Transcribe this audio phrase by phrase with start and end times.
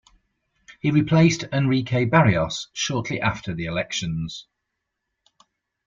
[0.79, 4.47] He replaced Enrique Barrios shortly after the elections.